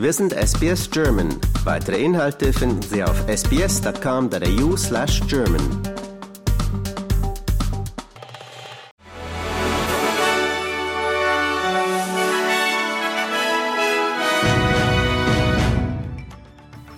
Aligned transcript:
Wir 0.00 0.14
sind 0.14 0.32
SBS 0.32 0.90
German. 0.90 1.28
Weitere 1.64 2.02
Inhalte 2.02 2.54
finden 2.54 2.80
Sie 2.80 3.04
auf 3.04 3.22
sbs.com.au 3.28 4.74
slash 4.74 5.20
German. 5.28 5.60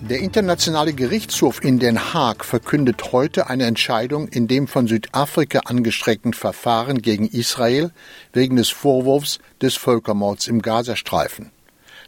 Der 0.09 0.19
Internationale 0.19 0.93
Gerichtshof 0.93 1.61
in 1.61 1.79
Den 1.79 2.13
Haag 2.13 2.45
verkündet 2.45 3.11
heute 3.11 3.47
eine 3.47 3.65
Entscheidung 3.65 4.29
in 4.29 4.47
dem 4.47 4.65
von 4.65 4.87
Südafrika 4.87 5.59
angestreckten 5.65 6.31
Verfahren 6.31 7.01
gegen 7.01 7.27
Israel 7.27 7.91
wegen 8.31 8.55
des 8.55 8.69
Vorwurfs 8.69 9.39
des 9.61 9.75
Völkermords 9.75 10.47
im 10.47 10.61
Gazastreifen. 10.61 11.52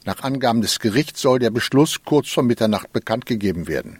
Nach 0.05 0.21
Angaben 0.21 0.61
des 0.61 0.79
Gerichts 0.79 1.21
soll 1.21 1.39
der 1.39 1.49
Beschluss 1.49 2.03
kurz 2.05 2.29
vor 2.29 2.43
Mitternacht 2.43 2.93
bekannt 2.93 3.25
gegeben 3.25 3.67
werden. 3.67 3.99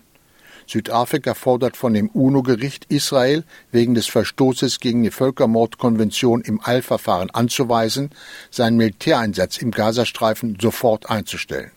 Südafrika 0.68 1.34
fordert 1.34 1.78
von 1.78 1.94
dem 1.94 2.09
UNO-Gericht 2.09 2.86
Israel 2.90 3.44
wegen 3.72 3.95
des 3.95 4.08
Verstoßes 4.08 4.80
gegen 4.80 5.04
die 5.04 5.12
Völkermordkonvention 5.12 6.41
im 6.41 6.59
Eilverfahren 6.64 7.31
anzuweisen, 7.31 8.12
seinen 8.52 8.78
Militäreinsatz 8.78 9.58
im 9.58 9.72
Gazastreifen 9.72 10.58
sofort 10.59 11.09
einzustellen. 11.09 11.72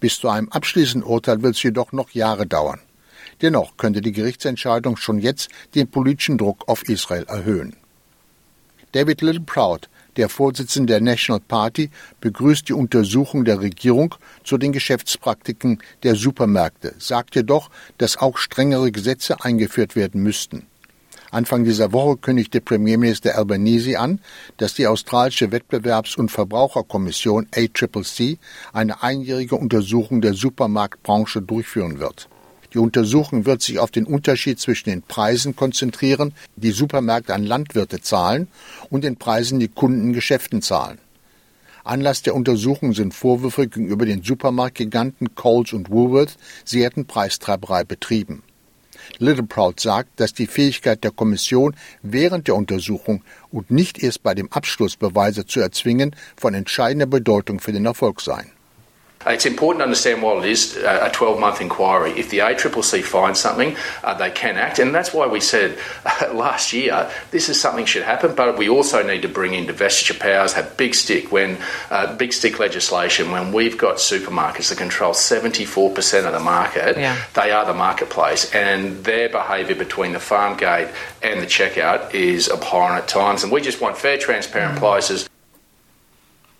Bis 0.00 0.18
zu 0.18 0.28
einem 0.28 0.50
abschließenden 0.50 1.08
Urteil 1.08 1.42
wird 1.42 1.56
es 1.56 1.62
jedoch 1.62 1.92
noch 1.92 2.10
Jahre 2.10 2.46
dauern. 2.46 2.80
Dennoch 3.40 3.76
könnte 3.76 4.02
die 4.02 4.12
Gerichtsentscheidung 4.12 4.96
schon 4.96 5.18
jetzt 5.18 5.48
den 5.74 5.90
politischen 5.90 6.38
Druck 6.38 6.68
auf 6.68 6.88
Israel 6.88 7.24
erhöhen. 7.24 7.76
David 8.92 9.20
Littleproud, 9.20 9.88
der 10.16 10.28
Vorsitzende 10.28 10.94
der 10.94 11.00
National 11.00 11.40
Party, 11.40 11.90
begrüßt 12.20 12.68
die 12.68 12.72
Untersuchung 12.72 13.44
der 13.44 13.60
Regierung 13.60 14.14
zu 14.44 14.58
den 14.58 14.72
Geschäftspraktiken 14.72 15.82
der 16.02 16.14
Supermärkte, 16.14 16.94
sagt 16.98 17.34
jedoch, 17.36 17.70
dass 17.98 18.16
auch 18.16 18.38
strengere 18.38 18.92
Gesetze 18.92 19.42
eingeführt 19.42 19.96
werden 19.96 20.22
müssten. 20.22 20.66
Anfang 21.30 21.64
dieser 21.64 21.92
Woche 21.92 22.16
kündigte 22.16 22.60
Premierminister 22.60 23.36
Albanese 23.36 23.98
an, 23.98 24.20
dass 24.56 24.74
die 24.74 24.86
australische 24.86 25.52
Wettbewerbs- 25.52 26.16
und 26.16 26.30
Verbraucherkommission 26.30 27.48
ACCC 27.54 28.38
eine 28.72 29.02
einjährige 29.02 29.56
Untersuchung 29.56 30.20
der 30.20 30.34
Supermarktbranche 30.34 31.42
durchführen 31.42 31.98
wird. 31.98 32.28
Die 32.72 32.78
Untersuchung 32.78 33.46
wird 33.46 33.62
sich 33.62 33.78
auf 33.78 33.90
den 33.90 34.04
Unterschied 34.04 34.58
zwischen 34.58 34.90
den 34.90 35.02
Preisen 35.02 35.56
konzentrieren, 35.56 36.34
die 36.56 36.72
Supermärkte 36.72 37.34
an 37.34 37.44
Landwirte 37.44 38.00
zahlen, 38.00 38.48
und 38.90 39.04
den 39.04 39.16
Preisen, 39.16 39.60
die 39.60 39.68
Kunden 39.68 40.08
in 40.08 40.12
Geschäften 40.12 40.62
zahlen. 40.62 40.98
Anlass 41.84 42.22
der 42.22 42.34
Untersuchung 42.34 42.94
sind 42.94 43.14
Vorwürfe 43.14 43.68
gegenüber 43.68 44.06
den 44.06 44.22
Supermarktgiganten 44.22 45.34
Coles 45.36 45.72
und 45.72 45.90
Woolworth, 45.90 46.36
sie 46.64 46.82
hätten 46.84 47.06
Preistreiberei 47.06 47.84
betrieben. 47.84 48.42
Littleproud 49.18 49.78
sagt, 49.78 50.18
dass 50.18 50.34
die 50.34 50.48
Fähigkeit 50.48 51.04
der 51.04 51.12
Kommission 51.12 51.76
während 52.02 52.48
der 52.48 52.56
Untersuchung 52.56 53.22
und 53.52 53.70
nicht 53.70 54.02
erst 54.02 54.22
bei 54.22 54.34
dem 54.34 54.52
Abschluss 54.52 54.96
Beweise 54.96 55.46
zu 55.46 55.60
erzwingen 55.60 56.16
von 56.36 56.54
entscheidender 56.54 57.06
Bedeutung 57.06 57.60
für 57.60 57.72
den 57.72 57.86
Erfolg 57.86 58.20
sei. 58.20 58.46
Uh, 59.26 59.30
it's 59.30 59.46
important 59.46 59.80
to 59.80 59.84
understand 59.84 60.22
what 60.22 60.44
it 60.44 60.50
is 60.50 60.76
uh, 60.76 61.00
a 61.02 61.10
12 61.10 61.40
month 61.40 61.60
inquiry. 61.60 62.12
If 62.12 62.30
the 62.30 62.38
ACCC 62.38 63.02
finds 63.02 63.40
something, 63.40 63.76
uh, 64.04 64.14
they 64.14 64.30
can 64.30 64.56
act. 64.56 64.78
And 64.78 64.94
that's 64.94 65.12
why 65.12 65.26
we 65.26 65.40
said 65.40 65.78
uh, 66.04 66.30
last 66.34 66.72
year 66.72 67.10
this 67.30 67.48
is 67.48 67.60
something 67.60 67.86
should 67.86 68.04
happen, 68.04 68.34
but 68.34 68.56
we 68.56 68.68
also 68.68 69.02
need 69.06 69.22
to 69.22 69.28
bring 69.28 69.54
in 69.54 69.66
divestiture 69.66 70.18
powers, 70.18 70.52
have 70.52 70.76
big 70.76 70.94
stick 70.94 71.32
when 71.32 71.58
uh, 71.90 72.14
big 72.16 72.32
stick 72.32 72.58
legislation. 72.58 73.30
When 73.30 73.52
we've 73.52 73.76
got 73.76 73.96
supermarkets 73.96 74.68
that 74.68 74.78
control 74.78 75.12
74% 75.12 76.26
of 76.26 76.32
the 76.32 76.40
market, 76.40 76.96
yeah. 76.96 77.20
they 77.34 77.50
are 77.50 77.64
the 77.64 77.74
marketplace, 77.74 78.54
and 78.54 79.04
their 79.04 79.28
behaviour 79.28 79.74
between 79.74 80.12
the 80.12 80.20
farm 80.20 80.56
gate 80.56 80.88
and 81.22 81.40
the 81.40 81.46
checkout 81.46 82.14
is 82.14 82.48
abhorrent 82.48 83.02
at 83.02 83.08
times. 83.08 83.42
And 83.42 83.52
we 83.52 83.60
just 83.60 83.80
want 83.80 83.96
fair, 83.96 84.18
transparent 84.18 84.76
mm. 84.76 84.78
prices. 84.78 85.28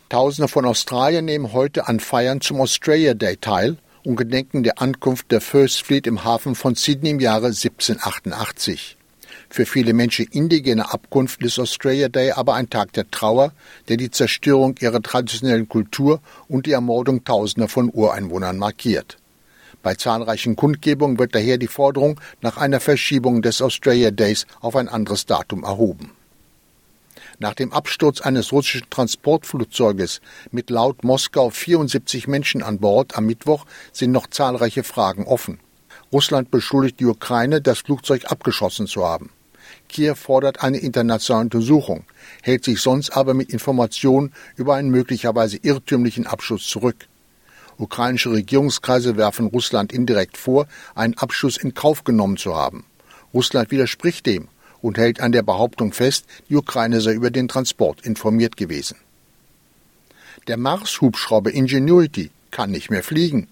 Tausende 0.09 0.47
von 0.47 0.65
Australiern 0.67 1.25
nehmen 1.25 1.53
heute 1.53 1.89
an 1.89 1.99
Feiern 1.99 2.41
zum 2.41 2.61
Australia 2.61 3.15
Day 3.15 3.39
teil 3.39 3.77
und 4.05 4.15
gedenken 4.15 4.63
der 4.63 4.81
Ankunft 4.81 5.33
der 5.33 5.41
First 5.41 5.83
Fleet 5.83 6.07
im 6.07 6.23
Hafen 6.23 6.55
von 6.55 6.77
Sydney 6.77 7.11
im 7.11 7.19
Jahre 7.19 7.47
1788. 7.47 8.97
Für 9.51 9.67
viele 9.67 9.95
Menschen 9.95 10.27
indigener 10.27 10.95
Abkunft 10.95 11.43
ist 11.43 11.59
Australia 11.59 12.09
Day 12.09 12.31
aber 12.31 12.55
ein 12.55 12.71
Tag 12.71 12.93
der 12.93 13.11
Trauer, 13.11 13.53
der 13.89 13.97
die 13.97 14.13
Zerstörung 14.13 14.77
ihrer 14.79 15.03
traditionellen 15.03 15.69
Kultur 15.69 16.21
und 16.47 16.67
die 16.67 16.73
Ermordung 16.73 17.25
Tausender 17.25 17.67
von 17.67 17.91
Ureinwohnern 17.93 18.59
markiert. 18.59 19.17
Bei 19.83 19.97
zahlreichen 19.97 20.55
Kundgebungen 20.55 21.19
wird 21.19 21.35
daher 21.35 21.59
die 21.59 21.67
Forderung 21.67 22.21
nach 22.43 22.59
einer 22.59 22.79
Verschiebung 22.79 23.43
des 23.43 23.61
Australia 23.61 24.13
Days 24.13 24.47
auf 24.61 24.77
ein 24.77 24.89
anderes 24.89 25.27
Datum 25.27 25.65
erhoben. 25.65 26.13
Nach 27.39 27.55
dem 27.55 27.73
Absturz 27.73 28.23
eines 28.23 28.51
russischen 28.51 28.89
Transportflugzeuges 28.89 30.23
mit 30.53 30.71
laut 30.71 31.05
Moskau 31.05 31.51
74 31.51 32.29
Menschen 32.29 32.63
an 32.63 32.79
Bord 32.79 33.17
am 33.19 33.27
Mittwoch 33.27 33.67
sind 33.93 34.13
noch 34.13 34.29
zahlreiche 34.29 34.83
Fragen 34.83 35.25
offen. 35.25 35.61
Russland 36.13 36.51
beschuldigt 36.51 36.99
die 36.99 37.05
Ukraine, 37.05 37.61
das 37.61 37.81
Flugzeug 37.81 38.31
abgeschossen 38.31 38.87
zu 38.87 39.05
haben. 39.05 39.31
Kiew 39.89 40.15
fordert 40.15 40.63
eine 40.63 40.79
internationale 40.79 41.45
Untersuchung, 41.45 42.05
hält 42.43 42.65
sich 42.65 42.81
sonst 42.81 43.11
aber 43.11 43.35
mit 43.35 43.51
Informationen 43.51 44.33
über 44.57 44.75
einen 44.77 44.89
möglicherweise 44.89 45.59
irrtümlichen 45.59 46.27
Abschuss 46.27 46.67
zurück. 46.67 47.07
Ukrainische 47.77 48.31
Regierungskreise 48.31 49.19
werfen 49.19 49.49
Russland 49.49 49.93
indirekt 49.93 50.39
vor, 50.39 50.67
einen 50.95 51.19
Abschuss 51.19 51.59
in 51.59 51.75
Kauf 51.75 52.05
genommen 52.05 52.39
zu 52.39 52.57
haben. 52.57 52.87
Russland 53.35 53.71
widerspricht 53.71 54.25
dem 54.25 54.49
und 54.83 54.99
hält 54.99 55.21
an 55.21 55.33
der 55.33 55.43
Behauptung 55.43 55.93
fest, 55.93 56.27
die 56.49 56.57
Ukraine 56.57 57.01
sei 57.01 57.13
über 57.13 57.31
den 57.31 57.49
Transport 57.49 58.03
informiert 58.03 58.57
gewesen. 58.57 58.97
Der 60.47 60.57
Mars-Hubschrauber 60.57 61.51
Ingenuity 61.51 62.31
kann 62.51 62.71
nicht 62.71 62.91
mehr 62.91 63.03
fliegen. 63.03 63.49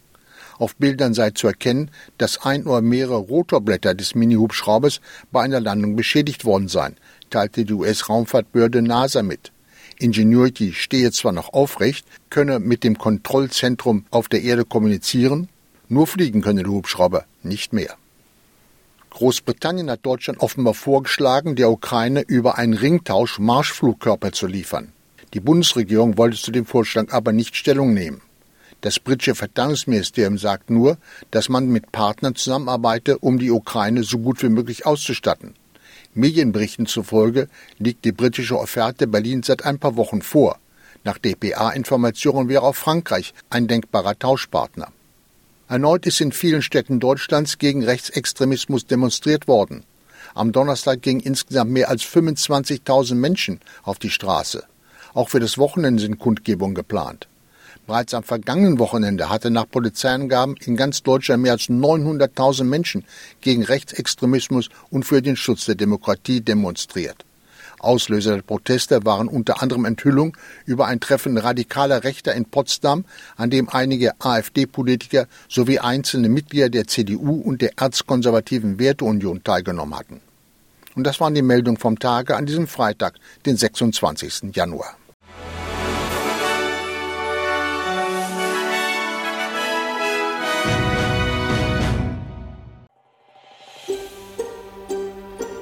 Auf 0.58 0.76
Bildern 0.76 1.14
sei 1.14 1.30
zu 1.30 1.48
erkennen, 1.48 1.90
dass 2.18 2.44
ein 2.44 2.66
oder 2.66 2.80
mehrere 2.80 3.16
Rotorblätter 3.16 3.94
des 3.94 4.14
Mini-Hubschraubers 4.14 5.00
bei 5.32 5.42
einer 5.42 5.60
Landung 5.60 5.96
beschädigt 5.96 6.44
worden 6.44 6.68
seien, 6.68 6.96
teilte 7.30 7.64
die 7.64 7.72
US-Raumfahrtbehörde 7.72 8.82
NASA 8.82 9.22
mit. 9.22 9.50
Ingenuity 9.98 10.72
stehe 10.72 11.10
zwar 11.10 11.32
noch 11.32 11.52
aufrecht, 11.52 12.06
könne 12.30 12.60
mit 12.60 12.84
dem 12.84 12.98
Kontrollzentrum 12.98 14.06
auf 14.10 14.28
der 14.28 14.42
Erde 14.42 14.64
kommunizieren, 14.64 15.48
nur 15.88 16.06
fliegen 16.06 16.40
könne 16.40 16.62
der 16.62 16.72
Hubschrauber 16.72 17.24
nicht 17.42 17.72
mehr. 17.72 17.96
Großbritannien 19.14 19.90
hat 19.90 20.04
Deutschland 20.04 20.40
offenbar 20.40 20.74
vorgeschlagen, 20.74 21.54
der 21.54 21.70
Ukraine 21.70 22.22
über 22.22 22.58
einen 22.58 22.74
Ringtausch 22.74 23.38
Marschflugkörper 23.38 24.32
zu 24.32 24.48
liefern. 24.48 24.92
Die 25.34 25.40
Bundesregierung 25.40 26.18
wollte 26.18 26.36
zu 26.36 26.50
dem 26.50 26.66
Vorschlag 26.66 27.12
aber 27.12 27.32
nicht 27.32 27.54
Stellung 27.54 27.94
nehmen. 27.94 28.22
Das 28.80 28.98
britische 28.98 29.36
Verteidigungsministerium 29.36 30.36
sagt 30.36 30.68
nur, 30.68 30.98
dass 31.30 31.48
man 31.48 31.68
mit 31.68 31.92
Partnern 31.92 32.34
zusammenarbeite, 32.34 33.18
um 33.18 33.38
die 33.38 33.52
Ukraine 33.52 34.02
so 34.02 34.18
gut 34.18 34.42
wie 34.42 34.48
möglich 34.48 34.84
auszustatten. 34.84 35.54
Medienberichten 36.14 36.86
zufolge 36.86 37.48
liegt 37.78 38.04
die 38.04 38.12
britische 38.12 38.58
Offerte 38.58 39.06
Berlin 39.06 39.44
seit 39.44 39.64
ein 39.64 39.78
paar 39.78 39.94
Wochen 39.94 40.22
vor. 40.22 40.58
Nach 41.04 41.18
DPA-Informationen 41.18 42.48
wäre 42.48 42.62
auch 42.62 42.74
Frankreich 42.74 43.32
ein 43.48 43.68
denkbarer 43.68 44.18
Tauschpartner. 44.18 44.88
Erneut 45.66 46.04
ist 46.04 46.20
in 46.20 46.30
vielen 46.30 46.60
Städten 46.60 47.00
Deutschlands 47.00 47.56
gegen 47.56 47.82
Rechtsextremismus 47.82 48.86
demonstriert 48.86 49.48
worden. 49.48 49.84
Am 50.34 50.52
Donnerstag 50.52 51.00
gingen 51.00 51.20
insgesamt 51.20 51.70
mehr 51.70 51.88
als 51.88 52.02
25.000 52.02 53.14
Menschen 53.14 53.60
auf 53.82 53.98
die 53.98 54.10
Straße. 54.10 54.64
Auch 55.14 55.30
für 55.30 55.40
das 55.40 55.56
Wochenende 55.56 56.02
sind 56.02 56.18
Kundgebungen 56.18 56.74
geplant. 56.74 57.28
Bereits 57.86 58.12
am 58.12 58.24
vergangenen 58.24 58.78
Wochenende 58.78 59.30
hatte 59.30 59.50
nach 59.50 59.68
Polizeiangaben 59.68 60.56
in 60.64 60.76
ganz 60.76 61.02
Deutschland 61.02 61.42
mehr 61.42 61.52
als 61.52 61.70
900.000 61.70 62.64
Menschen 62.64 63.04
gegen 63.40 63.62
Rechtsextremismus 63.62 64.68
und 64.90 65.04
für 65.04 65.22
den 65.22 65.36
Schutz 65.36 65.64
der 65.64 65.76
Demokratie 65.76 66.42
demonstriert. 66.42 67.24
Auslöser 67.84 68.34
der 68.36 68.42
Proteste 68.42 69.04
waren 69.04 69.28
unter 69.28 69.62
anderem 69.62 69.84
Enthüllungen 69.84 70.32
über 70.66 70.86
ein 70.86 71.00
Treffen 71.00 71.38
radikaler 71.38 72.04
Rechter 72.04 72.34
in 72.34 72.46
Potsdam, 72.46 73.04
an 73.36 73.50
dem 73.50 73.68
einige 73.68 74.20
AfD-Politiker 74.20 75.26
sowie 75.48 75.78
einzelne 75.78 76.28
Mitglieder 76.28 76.70
der 76.70 76.86
CDU 76.86 77.40
und 77.40 77.62
der 77.62 77.78
erzkonservativen 77.78 78.78
Werteunion 78.78 79.44
teilgenommen 79.44 79.98
hatten. 79.98 80.20
Und 80.94 81.04
das 81.04 81.20
waren 81.20 81.34
die 81.34 81.42
Meldungen 81.42 81.78
vom 81.78 81.98
Tage 81.98 82.36
an 82.36 82.46
diesem 82.46 82.66
Freitag, 82.66 83.14
den 83.46 83.56
26. 83.56 84.54
Januar. 84.54 84.96